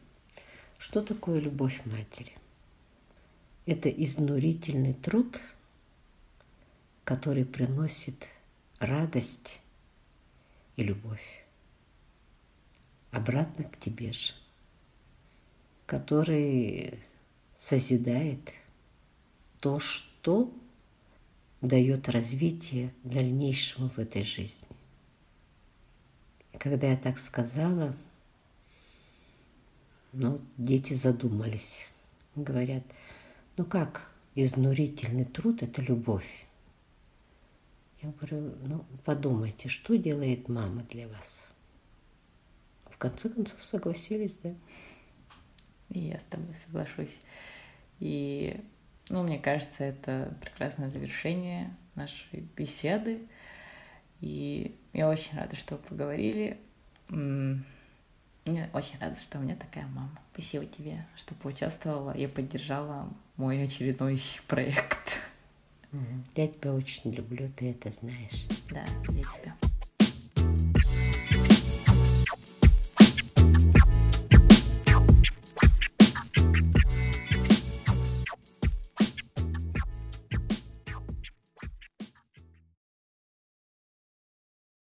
[0.78, 2.34] Что такое любовь матери?
[3.66, 5.39] Это изнурительный труд,
[7.03, 8.28] который приносит
[8.80, 9.59] радость
[10.76, 11.43] и любовь
[13.14, 14.34] обратно к тебе же,
[15.86, 16.99] который
[17.57, 18.51] созидает
[19.59, 20.51] то, что
[21.61, 24.68] дает развитие дальнейшему в этой жизни.
[26.57, 27.95] Когда я так сказала,
[30.11, 31.86] ну, дети задумались.
[32.36, 32.84] Говорят,
[33.58, 36.45] ну как, изнурительный труд– это любовь.
[38.01, 41.47] Я говорю, ну, подумайте, что делает мама для вас?
[42.89, 44.54] В конце концов согласились, да?
[45.89, 47.18] И я с тобой соглашусь.
[47.99, 48.60] И,
[49.10, 53.22] ну, мне кажется, это прекрасное завершение нашей беседы.
[54.20, 56.60] И я очень рада, что вы поговорили.
[57.08, 57.64] Мне
[58.74, 60.20] очень рада, что у меня такая мама.
[60.34, 65.19] Спасибо тебе, что поучаствовала и поддержала мой очередной проект.
[66.36, 68.45] Я тебя очень люблю, ты это знаешь.
[68.71, 69.72] Да, я тебя.